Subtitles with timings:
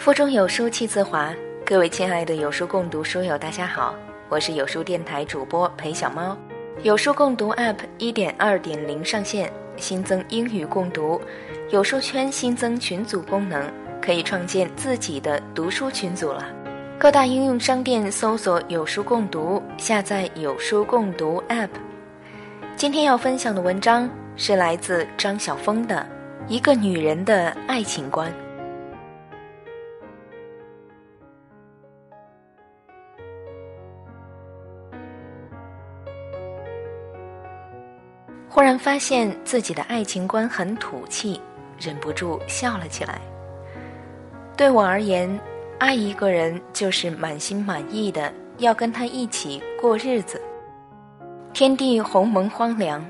[0.00, 1.30] 腹中有书气自华，
[1.62, 3.94] 各位亲爱的有书共读书友，大家好，
[4.30, 6.34] 我是有书电台主播裴小猫。
[6.82, 11.20] 有书共读 App 一点二点零上线，新增英语共读，
[11.68, 13.62] 有书圈新增群组功能，
[14.00, 16.46] 可以创建自己的读书群组了。
[16.98, 21.68] 各大应用商店搜索“有书共读”，下载有书共读 App。
[22.74, 25.96] 今天要分享的文章是来自张晓峰的
[26.50, 28.30] 《一个女人的爱情观》。
[38.52, 41.40] 忽然发现自己的爱情观很土气，
[41.78, 43.20] 忍不住笑了起来。
[44.56, 45.38] 对我而言，
[45.78, 50.42] 爱一个人就是满心满意的要跟他一起过日子。
[51.52, 53.06] 天地鸿蒙荒凉，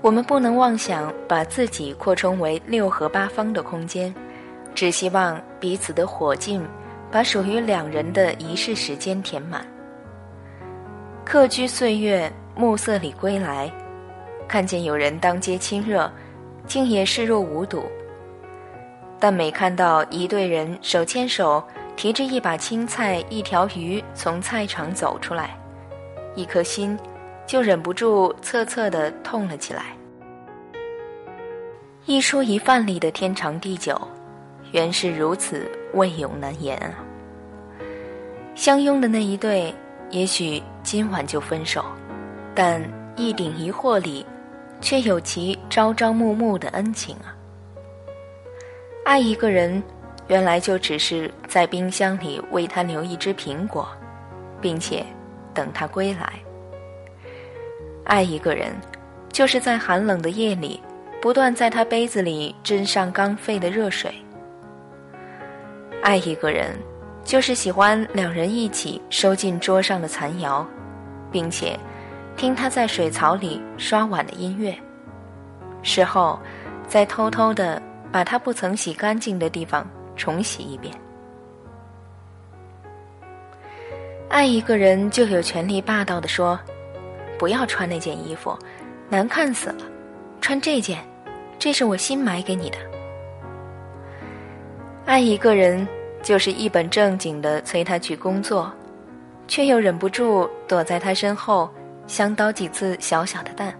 [0.00, 4.12] 我们不能妄想把自己扩充为六合八方的空间，
[4.74, 6.66] 只希望彼此的火劲
[7.12, 9.64] 把属于两人的一世时间填满。
[11.24, 13.70] 客居岁月，暮色里归来。
[14.50, 16.10] 看见有人当街亲热，
[16.66, 17.84] 竟也视若无睹。
[19.16, 21.62] 但每看到一对人手牵手，
[21.94, 25.56] 提着一把青菜、一条鱼从菜场走出来，
[26.34, 26.98] 一颗心
[27.46, 29.96] 就忍不住恻恻地痛了起来。
[32.06, 33.96] 一蔬一饭里的天长地久，
[34.72, 36.90] 原是如此未有难言啊！
[38.56, 39.72] 相拥的那一对，
[40.10, 41.84] 也许今晚就分手，
[42.52, 42.82] 但
[43.14, 44.26] 一顶一惑里。
[44.80, 47.36] 却有其朝朝暮暮的恩情啊！
[49.04, 49.82] 爱一个人，
[50.28, 53.88] 原来就只是在冰箱里为他留一只苹果，
[54.60, 55.04] 并且
[55.52, 56.32] 等他归来。
[58.04, 58.72] 爱一个人，
[59.30, 60.80] 就是在寒冷的夜里，
[61.20, 64.14] 不断在他杯子里斟上刚沸的热水。
[66.02, 66.76] 爱一个人，
[67.22, 70.64] 就是喜欢两人一起收进桌上的残肴，
[71.30, 71.78] 并且。
[72.40, 74.74] 听他在水槽里刷碗的音乐，
[75.82, 76.40] 事后
[76.88, 79.86] 再偷偷的把他不曾洗干净的地方
[80.16, 80.90] 重洗一遍。
[84.30, 86.58] 爱一个人就有权利霸道的说
[87.38, 88.58] ：“不要穿那件衣服，
[89.10, 89.84] 难看死了，
[90.40, 90.98] 穿这件，
[91.58, 92.78] 这是我新买给你的。”
[95.04, 95.86] 爱一个人
[96.22, 98.72] 就是一本正经的催他去工作，
[99.46, 101.68] 却又忍不住躲在他身后。
[102.10, 103.72] 想捣几次小小的蛋。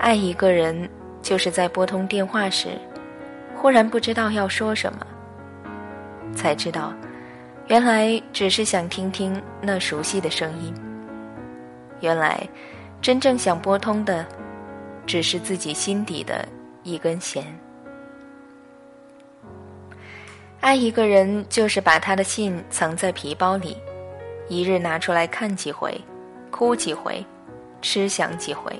[0.00, 0.90] 爱一个人，
[1.22, 2.70] 就是在拨通电话时，
[3.54, 5.06] 忽然不知道要说什么，
[6.34, 6.92] 才知道，
[7.68, 10.74] 原来只是想听听那熟悉的声音。
[12.00, 12.42] 原来，
[13.00, 14.26] 真正想拨通的，
[15.06, 16.44] 只是自己心底的
[16.82, 17.44] 一根弦。
[20.58, 23.76] 爱一个人，就是把他的信藏在皮包里。
[24.48, 26.00] 一日拿出来看几回，
[26.50, 27.24] 哭几回，
[27.82, 28.72] 痴想几回。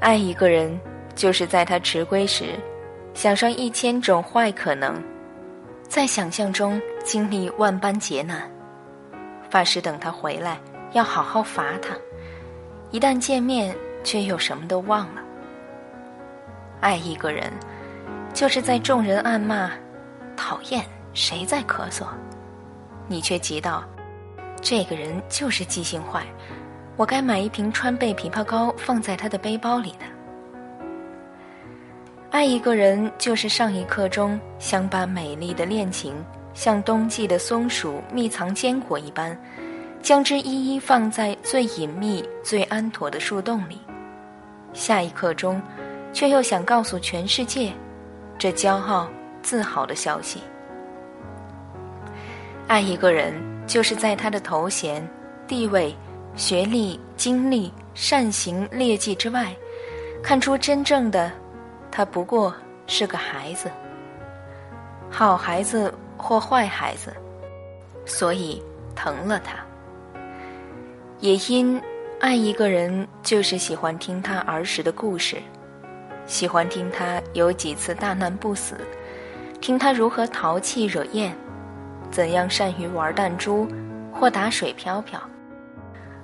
[0.00, 0.78] 爱一个人，
[1.14, 2.58] 就是在他迟归时，
[3.14, 5.02] 想上一千种坏可能，
[5.88, 8.50] 在想象中经历万般劫难，
[9.48, 10.58] 发誓等他回来
[10.92, 11.96] 要好好罚他。
[12.90, 15.22] 一旦见面，却又什么都忘了。
[16.80, 17.50] 爱一个人，
[18.34, 19.70] 就是在众人暗骂，
[20.36, 20.84] 讨厌
[21.14, 22.04] 谁在咳嗽，
[23.08, 23.82] 你却急到。
[24.64, 26.24] 这个人就是记性坏，
[26.96, 30.06] 我该买一瓶川贝枇杷膏放在他的背包里的。
[32.30, 36.14] 爱一个人就是上一刻钟想把美丽的恋情
[36.54, 39.38] 像冬季的松鼠密藏坚果一般，
[40.00, 43.78] 将之一一放在最隐秘、最安妥的树洞里，
[44.72, 45.60] 下一刻钟，
[46.10, 47.70] 却又想告诉全世界，
[48.38, 49.10] 这骄傲、
[49.42, 50.40] 自豪的消息。
[52.66, 53.53] 爱一个人。
[53.66, 55.06] 就是在他的头衔、
[55.46, 55.94] 地位、
[56.36, 59.54] 学历、经历、善行、劣迹之外，
[60.22, 61.30] 看出真正的
[61.90, 62.54] 他不过
[62.86, 63.70] 是个孩子，
[65.10, 67.14] 好孩子或坏孩子，
[68.04, 68.62] 所以
[68.94, 69.56] 疼了他。
[71.20, 71.80] 也因
[72.20, 75.36] 爱一个人，就是喜欢听他儿时的故事，
[76.26, 78.76] 喜欢听他有几次大难不死，
[79.60, 81.34] 听他如何淘气惹厌。
[82.14, 83.66] 怎样善于玩弹珠，
[84.12, 85.20] 或打水漂漂？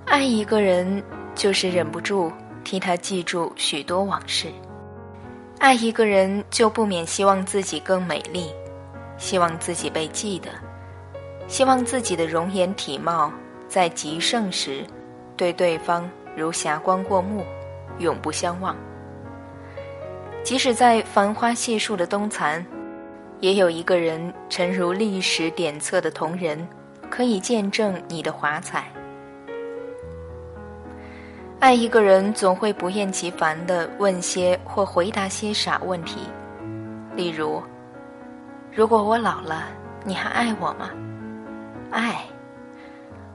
[0.07, 1.03] 爱一个人，
[1.35, 2.31] 就是忍不住
[2.63, 4.47] 替他记住许多往事。
[5.59, 8.53] 爱一个人，就不免希望自己更美丽，
[9.19, 10.51] 希望自己被记得，
[11.49, 13.33] 希望自己的容颜体貌
[13.67, 14.87] 在极盛时，
[15.37, 17.45] 对对方如霞光过目，
[17.99, 18.77] 永不相忘。
[20.45, 22.65] 即使在繁花谢树的冬残。
[23.41, 26.69] 也有一个人沉如历史典册的同人，
[27.11, 28.85] 可以见证你的华彩。
[31.59, 36.21] 爱一个人，总会不厌其烦地问些或回答些傻问题，
[37.15, 37.63] 例如
[38.73, 39.65] ：“如果我老了，
[40.05, 40.91] 你还爱我吗
[41.91, 42.23] ？”“爱。”“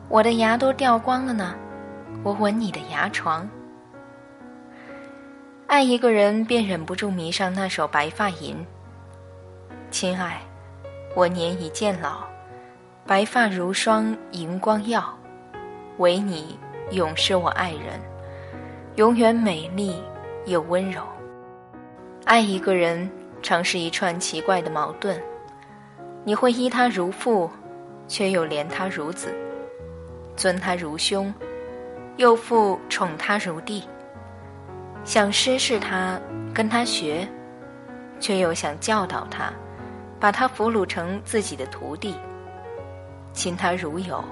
[0.08, 1.56] 我的牙都掉光了呢，
[2.24, 3.48] 我吻你的牙床。”
[5.66, 8.56] 爱一个人，便忍不住迷上那首《白发吟》。
[9.96, 10.42] 亲爱，
[11.16, 12.26] 我年已渐老，
[13.08, 15.02] 白发如霜，银光耀，
[16.00, 16.60] 唯你
[16.92, 17.98] 永是我爱人。
[18.96, 20.04] 永远美丽
[20.48, 21.02] 又温柔。
[22.26, 23.10] 爱一个人，
[23.42, 25.18] 常是一串奇怪的矛盾。
[26.26, 27.50] 你会依他如父，
[28.06, 29.30] 却又怜他如子；
[30.36, 31.34] 尊他如兄，
[32.18, 33.88] 又复宠他如弟。
[35.06, 36.20] 想施事他，
[36.54, 37.26] 跟他学，
[38.20, 39.54] 却又想教导他，
[40.26, 42.16] 把他俘虏成自己的徒弟。
[43.32, 44.24] 亲他如友，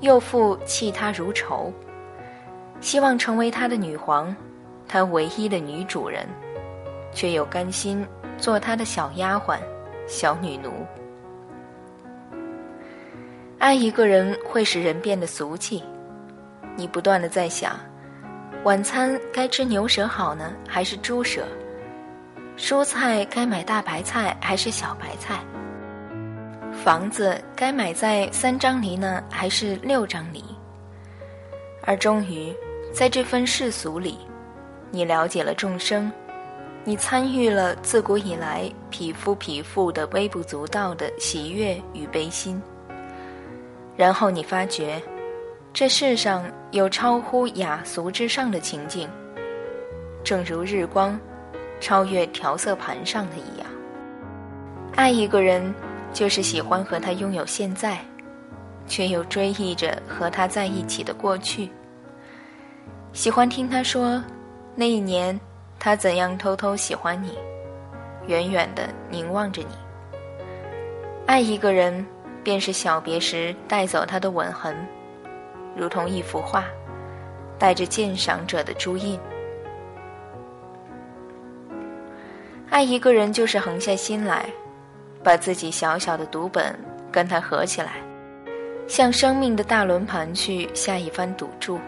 [0.00, 1.72] 又复弃他如仇。
[2.82, 4.36] 希望成为他的女皇，
[4.86, 6.28] 他唯一的女主人，
[7.14, 8.06] 却又甘心
[8.36, 9.56] 做他的小丫鬟、
[10.06, 10.70] 小女奴。
[13.58, 15.82] 爱一个人会使人变得俗气，
[16.76, 17.74] 你不断的在想：
[18.64, 21.46] 晚餐该吃牛舌好呢，还是猪舌？
[22.62, 25.40] 蔬菜该买大白菜还是小白菜？
[26.72, 30.44] 房子该买在三张犁呢，还是六张犁？
[31.82, 32.54] 而终于。
[32.92, 34.18] 在这份世俗里，
[34.90, 36.12] 你了解了众生，
[36.84, 42.62] 你参与了自古以来匹夫匹妇的微不足道的喜悦与悲心。
[43.96, 45.02] 然后你发觉，
[45.72, 49.08] 这世上有超乎雅俗之上的情境，
[50.22, 51.18] 正如日光
[51.82, 53.66] 超越调色盘上的一样。
[54.94, 55.74] 爱一个人，
[56.12, 57.98] 就是喜欢和他拥有现在，
[58.86, 61.68] 却又追忆着和他在一起的过去。
[63.12, 64.22] 喜欢听他说，
[64.76, 65.38] 那一年
[65.80, 67.36] 他怎样偷偷喜欢你，
[68.28, 69.74] 远远的凝望着你。
[71.26, 72.06] 爱一个人，
[72.44, 74.76] 便是小别时带走他的吻痕，
[75.76, 76.64] 如同一幅画，
[77.58, 79.18] 带着鉴赏者的朱印。
[82.72, 84.46] 爱一个人，就是横下心来，
[85.22, 86.74] 把自己小小的读本
[87.12, 87.96] 跟他合起来，
[88.88, 91.78] 向生命的大轮盘去下一番赌注。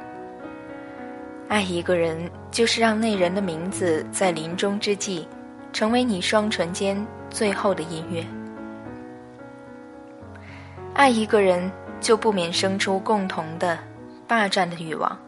[1.49, 5.27] 爱一个人，就是让那人的名字在临终之际，
[5.73, 6.95] 成为你双唇间
[7.31, 8.23] 最后的音乐。
[10.93, 13.79] 爱一个人，就不免生出共同的
[14.29, 15.19] 霸占的欲望，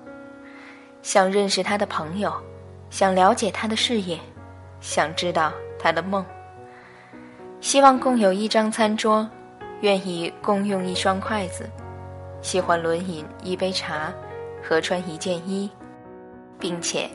[1.00, 2.30] 想认识他的朋友，
[2.90, 4.20] 想了解他的事业，
[4.86, 6.24] 想知道他的梦，
[7.60, 9.28] 希望共有一张餐桌，
[9.80, 11.68] 愿意共用一双筷子，
[12.40, 14.14] 喜欢轮饮一杯茶，
[14.62, 15.68] 合穿一件衣。
[16.60, 17.10] 并且，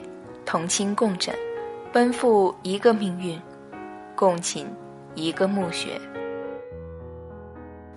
[0.45, 1.33] 同寝共枕，
[1.94, 3.41] 奔赴一个命运，
[4.17, 4.67] 共寝
[5.15, 6.00] 一个墓穴。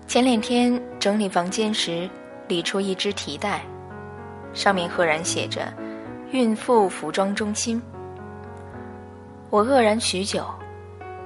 [0.07, 2.09] 前两天整理房间时，
[2.47, 3.63] 理出一只提袋，
[4.53, 5.71] 上面赫然写着
[6.31, 7.83] “孕妇服装中心”。
[9.55, 10.45] 我愕然许久，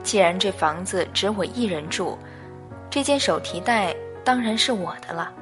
[0.02, 2.18] 既然这房子只我一人住，
[2.90, 5.32] 这件手提袋当然是我的了。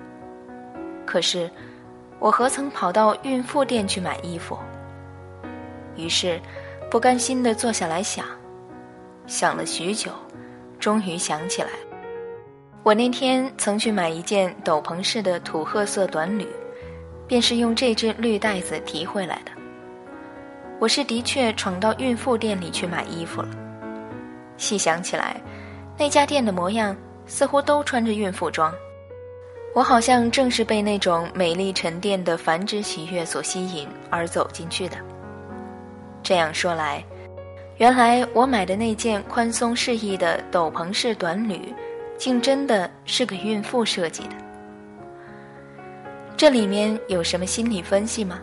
[1.04, 1.50] 可是。
[2.18, 4.56] 我何曾跑到孕妇店去买衣服？
[5.96, 6.40] 于是，
[6.90, 8.24] 不甘心地坐下来想，
[9.26, 10.10] 想了许久，
[10.78, 11.68] 终于想起来，
[12.84, 16.48] 我那天曾去买一件斗篷式的土褐色短履，
[17.26, 19.55] 便是用这只绿袋子提回来的。
[20.78, 23.48] 我是的确闯到孕妇店里去买衣服了。
[24.56, 25.40] 细想起来，
[25.98, 28.72] 那家店的模样似乎都穿着孕妇装。
[29.74, 34.96] 我好像正是被那种美丽沉淀的繁殖喜悦所吸引而走进去的。
[36.22, 37.04] 这样说来，
[37.76, 41.74] 原来我买的那件宽松适宜的斗篷式短履，
[42.16, 44.34] 竟真的是给孕妇设计的。
[46.36, 48.40] 这里面有什么心理分析吗？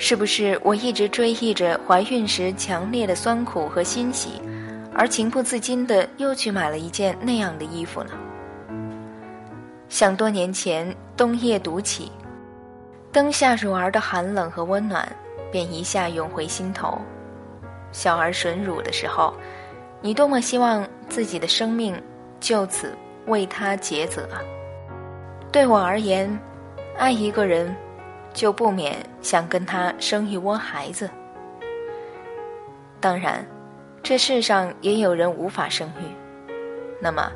[0.00, 4.40] 是不是我一直追忆着怀孕时强烈的酸苦和欣喜，
[4.94, 8.12] 而情不自禁的又去买了一件那样的衣服呢？
[9.88, 12.12] 想多年前冬夜独起，
[13.10, 15.06] 灯下乳儿的寒冷和温暖，
[15.50, 16.96] 便一下涌回心头。
[17.90, 19.34] 小儿吮乳的时候，
[20.00, 22.00] 你多么希望自己的生命
[22.38, 24.38] 就此为他抉择啊！
[25.50, 26.30] 对我而言，
[26.96, 27.74] 爱一个人，
[28.38, 31.10] 就不免想跟他生一窝孩子。
[33.00, 33.44] 当然，
[34.00, 36.04] 这世上也有人无法生育，
[37.02, 37.32] 那么，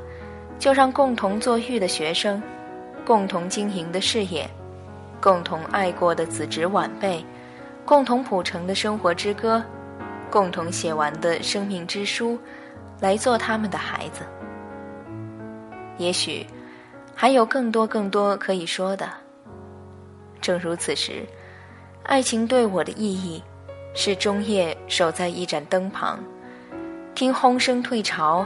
[0.60, 2.40] 就让共同做育的学生，
[3.04, 4.48] 共同经营的事业，
[5.20, 7.24] 共同爱过的子侄晚辈，
[7.84, 9.60] 共同谱成的生活之歌，
[10.30, 12.38] 共同写完的生命之书，
[13.00, 14.22] 来做他们的孩子。
[15.98, 16.46] 也许，
[17.12, 19.21] 还有更多更多可以说的。
[20.42, 21.24] 正如此时，
[22.02, 23.42] 爱情对我的意义。
[23.94, 26.18] 是终夜守在一盏灯旁，
[27.14, 28.42] 听轰声退潮，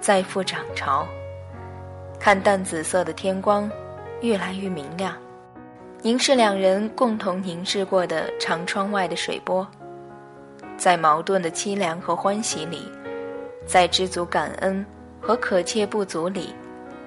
[0.00, 1.06] 再复涨潮。
[2.18, 3.70] 看淡紫色的天光，
[4.20, 5.14] 越来越明亮。
[6.02, 9.64] 凝视两人共同凝视过的长窗外的水波，
[10.76, 12.90] 在矛盾的凄凉和欢喜里，
[13.64, 14.84] 在知足感恩
[15.20, 16.52] 和可切不足里，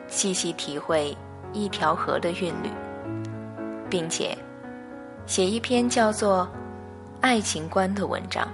[0.07, 1.13] 细细体会
[1.51, 2.69] 一条河的韵律，
[3.93, 4.35] 并且
[5.27, 6.49] 写一篇叫做。
[7.21, 8.45] 爱情观的文章。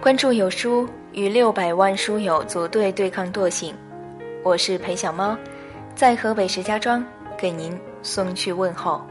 [0.00, 3.74] 关注有书，与六百万书友组队对抗惰性。
[4.44, 5.36] 我是裴小猫，
[5.96, 7.04] 在河北石家庄
[7.36, 9.04] 给您送去问候。